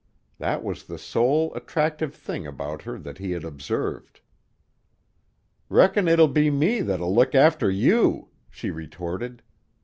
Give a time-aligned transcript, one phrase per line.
[0.39, 4.19] It was the sole attractive thing about her that he had observed.
[5.69, 9.43] "Reckon it'll be me that'll look after you!" she retorted.